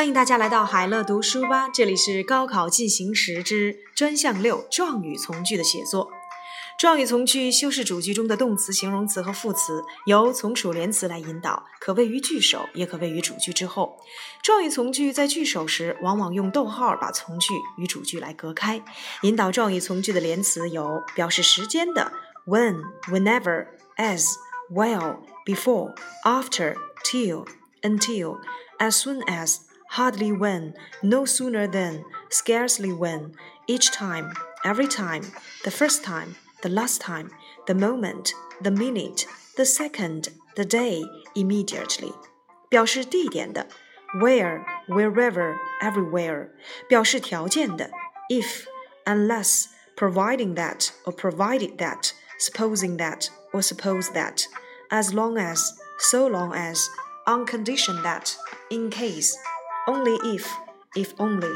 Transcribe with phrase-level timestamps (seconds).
[0.00, 6.10] 欢迎大家来到海乐读书吧，这里是高考进行时之专项六状语从句的写作。
[6.78, 13.98] 状语从句修饰主句中的动词、形容词和副词，由从属连词来引导，可位于句首，也可位于主句之后。
[14.42, 18.82] 状语从句在句首时，往往用逗号把从句与主句来隔开。
[19.20, 22.10] 引导状语从句的连词有表示时间的
[22.46, 23.66] when、whenever、
[23.98, 24.24] as、
[24.72, 26.74] while、before、after、
[27.04, 27.46] till、
[27.82, 28.38] until、
[28.78, 29.58] as soon as。
[29.89, 30.73] hardly when,
[31.03, 33.33] no sooner than, scarcely when,
[33.67, 35.23] each time, every time,
[35.63, 37.29] the first time, the last time,
[37.67, 39.25] the moment, the minute,
[39.57, 41.03] the second, the day,
[41.35, 42.13] immediately.
[42.69, 43.67] 表示地点的
[44.15, 46.49] where, wherever, everywhere.
[46.89, 47.89] 表示条件的
[48.29, 48.65] if,
[49.05, 54.45] unless, providing that or provided that, supposing that or suppose that,
[54.89, 56.89] as long as, so long as,
[57.25, 58.35] on condition that,
[58.69, 59.37] in case
[59.89, 60.45] only if,
[60.95, 61.49] if only，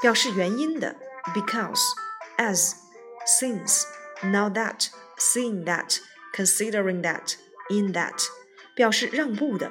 [0.00, 0.96] 表示原因的
[1.34, 1.80] because,
[2.38, 2.74] as,
[3.26, 3.84] since,
[4.22, 5.98] now that, seeing that,
[6.32, 7.34] considering that,
[7.68, 8.22] in that，
[8.74, 9.70] 表示让步的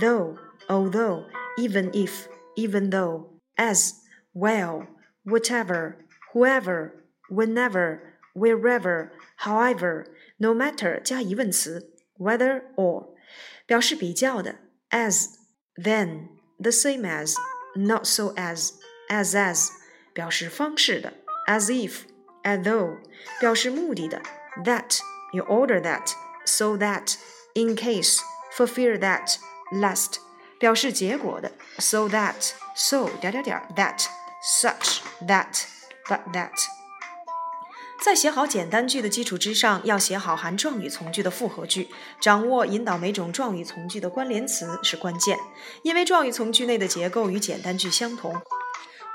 [0.00, 0.36] though,
[0.68, 1.24] although,
[1.56, 3.94] even if, even though, as,
[4.34, 4.86] well,
[5.24, 5.96] whatever,
[6.32, 6.92] whoever,
[7.28, 8.00] whenever,
[8.34, 10.06] wherever, however,
[10.38, 13.14] no matter 加疑问词 whether or，
[13.66, 14.56] 表示比较的
[14.90, 15.28] as,
[15.76, 16.28] then。
[16.58, 17.36] the same as,
[17.74, 18.72] not so as,
[19.08, 19.70] as as
[20.12, 21.12] 表示方式的，
[21.46, 22.00] as if,
[22.42, 22.96] as though
[23.40, 24.20] 表示目的的，
[24.64, 24.98] that
[25.32, 26.12] you order that,
[26.44, 27.16] so that,
[27.54, 28.20] in case,
[28.52, 29.36] for fear that,
[29.72, 30.18] lest
[30.58, 34.06] 表示结果的，so that, so 点点点 that,
[34.42, 35.64] such, that,
[36.08, 36.52] but that。
[38.03, 41.87] 在写好简单句的基础之上，要写好含状语从句的复合句，
[42.19, 45.39] 掌握引导每种状语从句的关联词是关键。
[45.83, 48.35] 因为状语从句内的结构与简单句相同，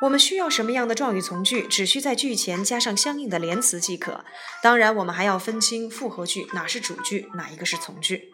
[0.01, 4.25] 我们需要什么样的状语从句，只需在句前加上相应的连词即可。
[4.63, 8.33] 当然，我们还要分清复合句哪是主句，哪一个是从句。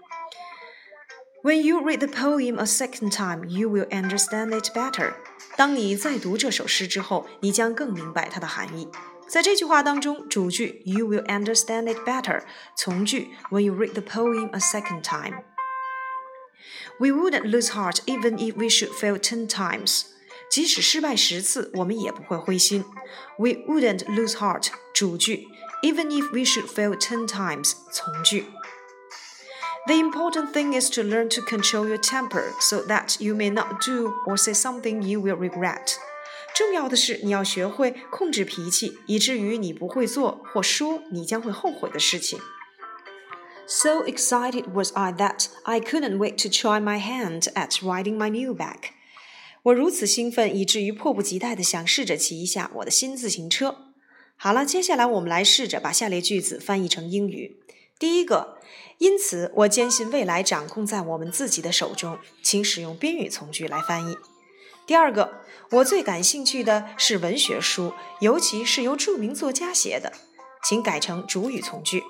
[1.43, 5.15] When you read the poem a second time, you will understand it better。
[5.57, 8.89] 当你再读这首诗之后，你将更明白它的含义。
[9.34, 12.44] 在这句话当中，主句 you will understand it better，
[12.76, 18.92] 从句 when you read the poem a second time。We wouldn't lose heart even if we should
[18.92, 20.04] fail ten times。
[20.50, 22.84] 即使失败十次，我们也不会灰心。
[23.38, 25.48] We wouldn't lose heart，主句
[25.84, 28.46] even if we should fail ten times，从句。
[29.86, 34.14] The important thing is to learn to control your temper so that you may not do
[34.26, 35.98] or say something you will regret.
[36.55, 42.39] 重要的是，你要学会控制脾气，以至于你不会做或说你将会后悔的事情。
[43.67, 48.55] So excited was I that I couldn't wait to try my hand at riding my new
[48.55, 48.77] bag。
[49.65, 53.89] 我如此兴奋，以至于迫不及待地想试着骑一下我的新自行车。
[54.37, 57.57] 好了，接下来我们来试着把下列句子翻译成英语。
[57.99, 58.59] 第一个，
[58.99, 64.17] 因此我坚信未来掌控在我们自己的手中，请使用宾语从句来翻译。
[64.87, 65.41] 第二个，
[65.71, 70.13] 我最感兴趣的是文学书，尤其是由著名作家写的，
[70.63, 72.05] 请改成主语从句。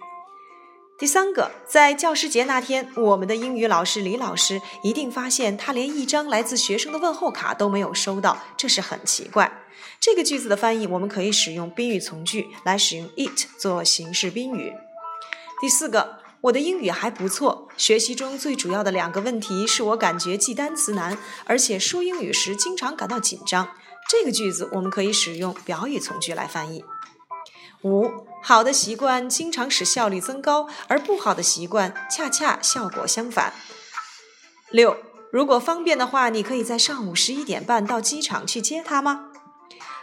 [0.99, 9.63] 第三个，在教师节那天，我们的英语老师李老师一定发现他连一张来自学生的问候卡都没有收到，这是很奇怪。
[10.01, 14.73] 这个句子的翻译，我们可以使用宾语从句来使用 it 做形式宾语。
[15.61, 16.24] 第四个。
[16.45, 21.17] 我的英语还不错，学习中最主要的两个问题是我感觉记单词难，
[21.47, 23.69] 而且说英语时经常感到紧张。
[24.11, 26.85] 这个句子我们可以使用表语从句来翻译。
[27.83, 28.11] 五，
[28.43, 33.55] 好的习惯经常使效率增高，而不好的习惯恰恰效果相反。
[34.71, 34.99] 六，
[35.33, 39.31] 如果方便的话，你可以在上午十一点半到机场去接他吗？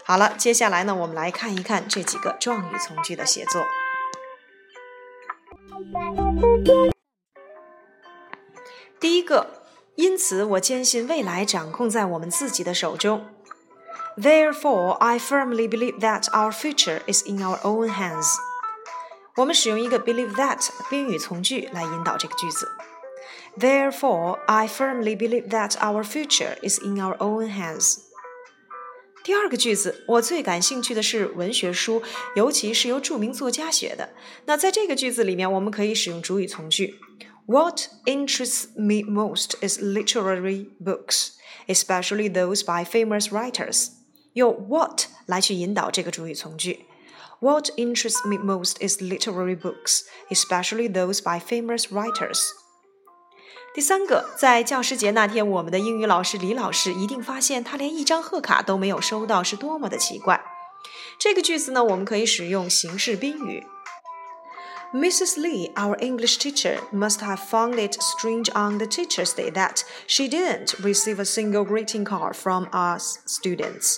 [0.04, 3.64] 好了，接下来呢，我们来看一看这几个状语从句的写作。
[9.00, 9.64] 第一个，
[9.96, 13.26] 因此我坚信未来掌控在我们自己的手中。
[14.18, 18.36] Therefore, I firmly believe that our future is in our own hands.
[19.38, 22.70] 我们使用一个 believe that 宾语从句来引导这个句子。
[23.58, 28.11] Therefore, I firmly believe that our future is in our own hands.
[29.25, 32.01] 第二个句子，我最感兴趣的是文学书，
[32.37, 34.11] 尤其是由着名作家写的。
[34.45, 36.95] 那在这个句子里面，我们可以使用主语从句。
[37.47, 41.31] What interests me most is literary books,
[41.67, 43.89] especially those by famous writers.
[44.35, 46.87] 用 what 来去引导这个主语从句。
[47.41, 52.39] What interests me most is literary books, especially those by famous writers.
[53.74, 60.44] 第三个，在教师节那天，我们的英语老师李老师一定发现他连一张贺卡都没有收到，是多么的奇怪。
[61.18, 63.66] 这个句子呢，我们可以使用形式宾语。
[64.94, 65.40] Mrs.
[65.40, 70.26] Lee, our English teacher, must have found it strange on the Teacher's Day that she
[70.26, 73.96] didn't receive a single greeting card from us students.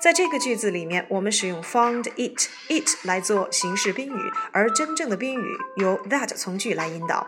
[0.00, 7.24] 在这个句子里面，我们使用 found it it 来做形式宾语，而真正的宾语由 that 从句来引导。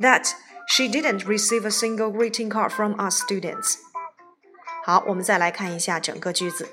[0.00, 0.32] That
[0.68, 3.76] she didn't receive a single greeting card from us students.
[4.84, 6.68] 好，我们再来看一下整个句子。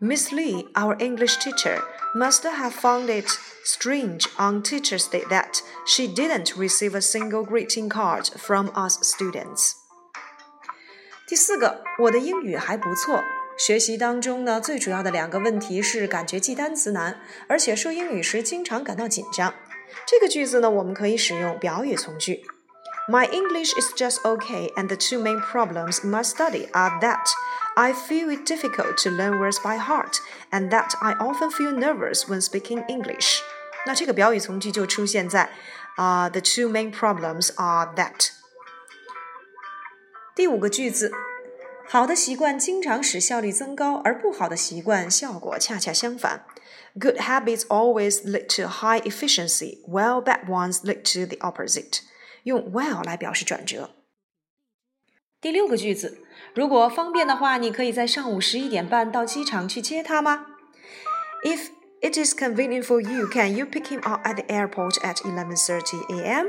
[0.00, 1.82] Miss Lee, our English teacher,
[2.14, 3.28] must have found it
[3.64, 9.74] strange on Teacher's Day that she didn't receive a single greeting card from us students.
[11.28, 13.22] 第四个，我的英语还不错。
[13.56, 19.54] 学习当中呢，最主要的两个问题是感觉记单词难，而且说英语时经常感到紧张。
[20.06, 22.44] 这个句子呢，我们可以使用表语从句。
[23.08, 27.28] My English is just okay, and the two main problems in my study are that
[27.76, 30.18] I feel it difficult to learn words by heart,
[30.50, 33.40] and that I often feel nervous when speaking English.
[33.86, 35.50] 那这个表语从句就出现在
[35.96, 38.30] 啊、uh,，the two main problems are that。
[40.34, 41.12] 第五个句子。
[41.88, 46.46] 好的习惯经常使效率增高，而不好的习惯效果恰恰相反。
[46.98, 52.00] Good habits always lead to high efficiency, while bad ones lead to the opposite.
[52.47, 53.91] 用 well 来表示转折。
[55.41, 60.45] 第六个句子，如果方便的话，你可以在上午十一点半到机场去接他吗
[61.43, 61.67] ？If
[62.01, 65.57] it is convenient for you, can you pick him up at the airport at eleven
[65.57, 66.47] thirty a.m.?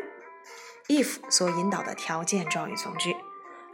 [0.86, 3.14] If 所引导的条件状语从句。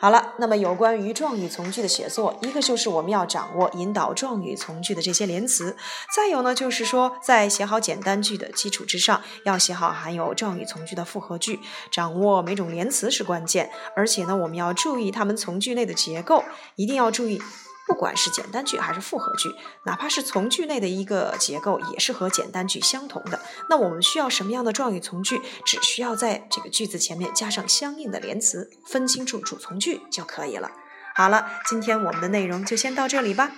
[0.05, 5.75] 好了，那么有关于状语从句的写作，一个就是我们要掌握引导状语从句的这些连词，
[6.15, 11.59] 再有呢就是说，在写好简单句的基础之上，要写好含有状语从句的复合句，
[11.91, 16.45] 掌握每种连词是关键，而且呢，我们要注意它们从句内的结构，
[16.77, 17.41] 一定要注意。
[17.87, 19.55] 不管是简单句还是复合句，
[19.85, 23.41] 哪怕是从句内的一个结构，也是和简单句相同的。
[23.69, 25.41] 那我们需要什么样的状语从句？
[25.65, 30.71] 只需要在这个句子前面加上相应的连词，分清楚主从句就可以了。
[31.15, 33.53] 好了，今天我们的内容就先到这里吧。